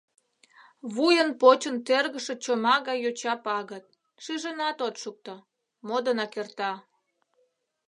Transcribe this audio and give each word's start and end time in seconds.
Вуйын-почын 0.93 1.75
тӧргышӧ 1.87 2.33
чома 2.43 2.75
гай 2.87 2.97
йоча 3.05 3.33
пагыт, 3.45 3.85
шижынат 4.23 4.77
от 4.87 4.95
шукто, 5.01 5.35
модынак 5.87 6.33
эрта. 6.41 6.71